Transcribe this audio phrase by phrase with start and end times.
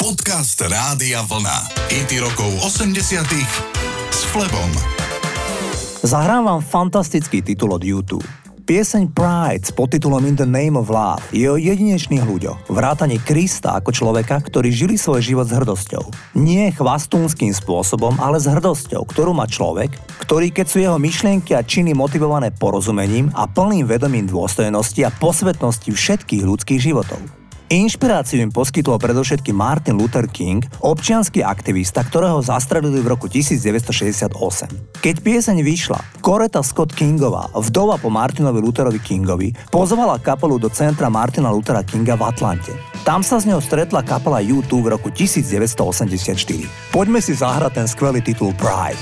[0.00, 1.76] Podcast Rádia Vlna.
[1.92, 3.20] IT rokov 80
[4.08, 4.72] s Flebom.
[6.00, 8.24] Zahrám vám fantastický titul od YouTube.
[8.64, 13.76] Pieseň Pride s podtitulom In the Name of Love je o jedinečných ľuďoch, vrátane Krista
[13.76, 16.32] ako človeka, ktorí žili svoj život s hrdosťou.
[16.32, 19.92] Nie chvastúnským spôsobom, ale s hrdosťou, ktorú má človek,
[20.24, 25.92] ktorý keď sú jeho myšlienky a činy motivované porozumením a plným vedomím dôstojnosti a posvetnosti
[25.92, 27.39] všetkých ľudských životov.
[27.70, 34.26] Inšpiráciu im poskytol predovšetkým Martin Luther King, občianský aktivista, ktorého zastrelili v roku 1968.
[34.98, 41.06] Keď pieseň vyšla, Koreta Scott Kingová, vdova po Martinovi Lutherovi Kingovi, pozvala kapelu do centra
[41.06, 42.74] Martina Luthera Kinga v Atlante.
[43.06, 46.66] Tam sa s ňou stretla kapela U2 v roku 1984.
[46.90, 48.98] Poďme si zahrať ten skvelý titul Pride.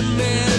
[0.00, 0.49] one man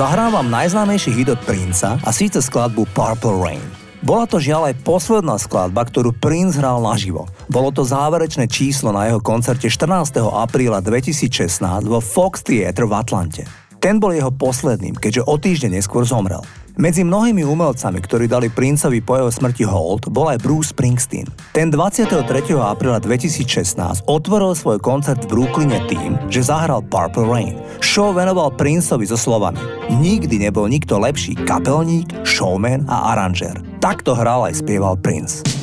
[0.00, 3.60] Zahrávam najznámejší hit od Princa a síce skladbu Purple Rain.
[4.00, 7.28] Bola to žiaľ aj posledná skladba, ktorú Prince hral naživo.
[7.52, 10.24] Bolo to záverečné číslo na jeho koncerte 14.
[10.24, 13.44] apríla 2016 vo Fox Theatre v Atlante.
[13.76, 16.40] Ten bol jeho posledným, keďže o týždeň neskôr zomrel.
[16.78, 21.26] Medzi mnohými umelcami, ktorí dali princovi po jeho smrti hold, bol aj Bruce Springsteen.
[21.50, 22.22] Ten 23.
[22.54, 27.58] apríla 2016 otvoril svoj koncert v Brooklyne tým, že zahral Purple Rain.
[27.82, 33.58] Show venoval princovi so slovami Nikdy nebol nikto lepší kapelník, showman a aranžér.
[33.82, 35.59] Takto hral aj spieval Prince.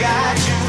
[0.00, 0.59] got you.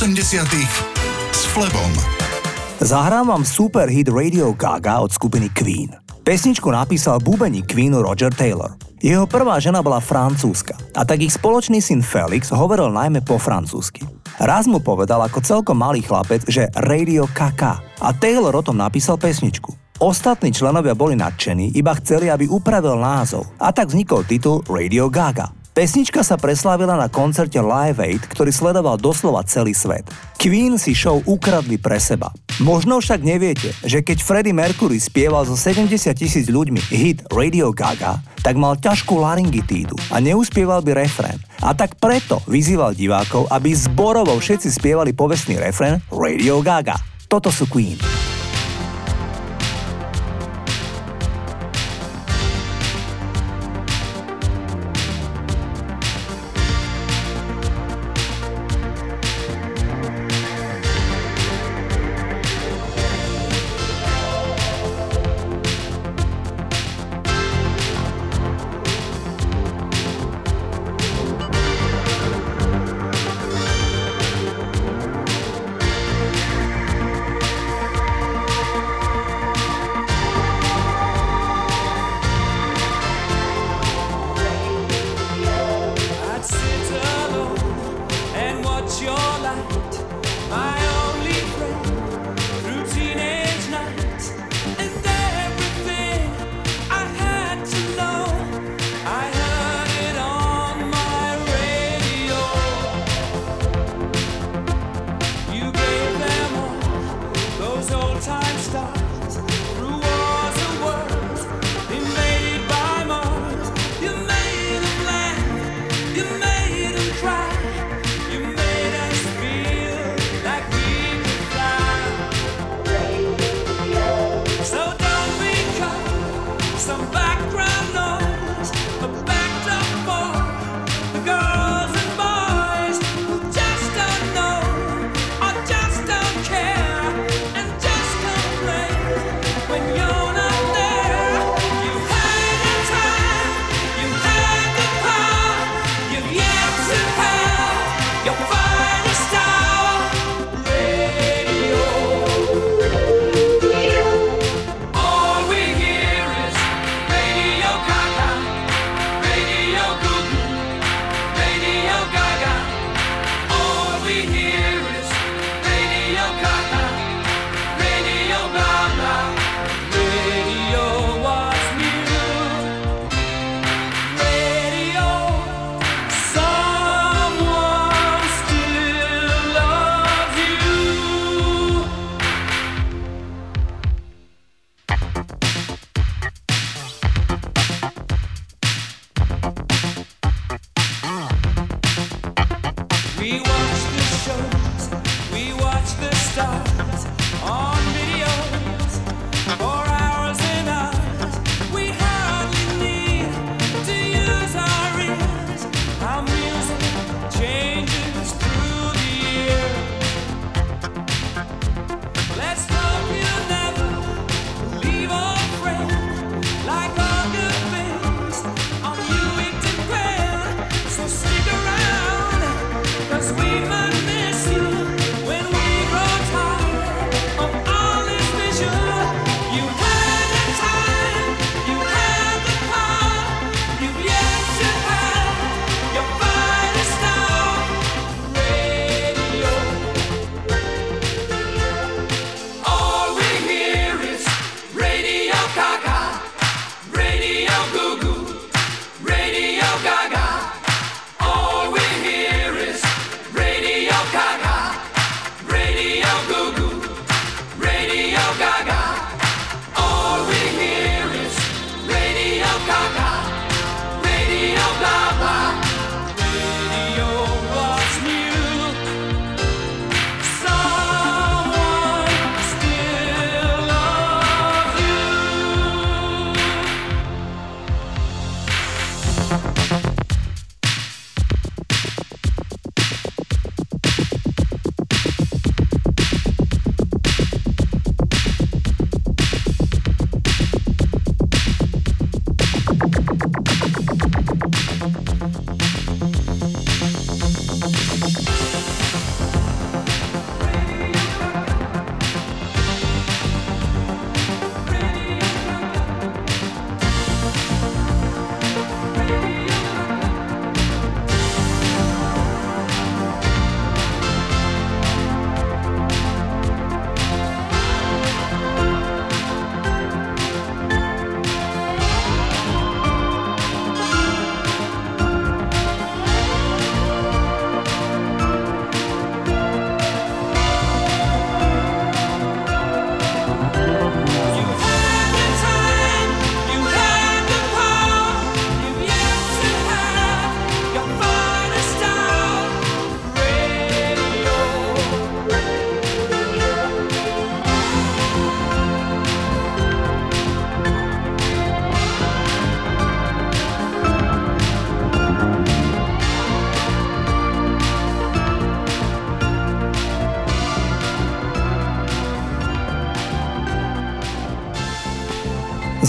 [0.00, 0.48] 80
[1.28, 1.92] s Flebom.
[2.80, 5.92] Zahrám vám super hit Radio Gaga od skupiny Queen.
[6.24, 8.80] Pesničku napísal bubeník Queenu Roger Taylor.
[9.04, 14.08] Jeho prvá žena bola francúzska a tak ich spoločný syn Felix hovoril najmä po francúzsky.
[14.40, 19.20] Raz mu povedal ako celkom malý chlapec, že Radio Kaka a Taylor o tom napísal
[19.20, 20.00] pesničku.
[20.00, 25.59] Ostatní členovia boli nadšení, iba chceli, aby upravil názov a tak vznikol titul Radio Gaga.
[25.80, 30.04] Pesnička sa preslávila na koncerte Live Aid, ktorý sledoval doslova celý svet.
[30.36, 32.36] Queen si show ukradli pre seba.
[32.60, 38.20] Možno však neviete, že keď Freddie Mercury spieval so 70 tisíc ľuďmi hit Radio Gaga,
[38.44, 41.40] tak mal ťažkú laryngitídu a neuspieval by refrén.
[41.64, 47.00] A tak preto vyzýval divákov, aby zborovo všetci spievali povestný refrén Radio Gaga.
[47.24, 47.96] Toto sú Queen.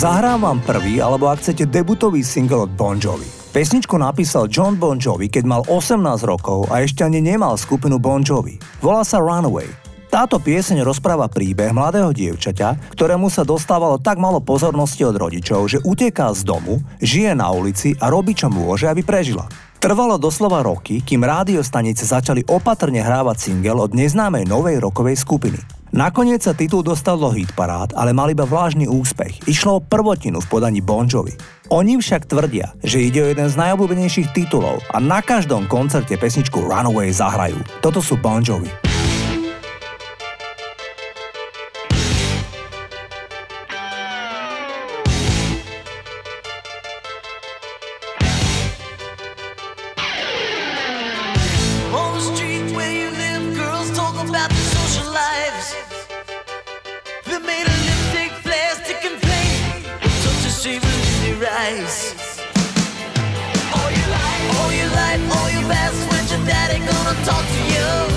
[0.01, 3.29] Zahrám vám prvý, alebo ak chcete, debutový single od Bon Jovi.
[3.53, 8.25] Pesničku napísal John Bon Jovi, keď mal 18 rokov a ešte ani nemal skupinu Bon
[8.25, 8.58] Jovi.
[8.81, 9.70] Volá sa Runaway.
[10.10, 15.77] Táto pieseň rozpráva príbeh mladého dievčaťa, ktorému sa dostávalo tak malo pozornosti od rodičov, že
[15.86, 19.46] uteká z domu, žije na ulici a robí čo môže, aby prežila.
[19.77, 25.80] Trvalo doslova roky, kým rádiostanice začali opatrne hrávať single od neznámej novej rokovej skupiny.
[25.91, 29.43] Nakoniec sa titul dostal do hitparád, ale mal iba vlážny úspech.
[29.43, 31.36] Išlo o prvotinu v podaní Bon Jovi.
[31.67, 36.63] Oni však tvrdia, že ide o jeden z najobľúbenejších titulov a na každom koncerte pesničku
[36.63, 37.60] Runaway zahrajú.
[37.83, 38.71] Toto sú Bon Jovi.
[55.12, 55.75] lives.
[57.25, 59.86] They're made of lipstick, plastic, and paint.
[60.24, 62.15] Such a shame in your eyes.
[63.75, 66.00] All your life, all your life, all your past.
[66.10, 68.11] When's your daddy gonna talk to you?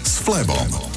[0.04, 0.91] s Flebom.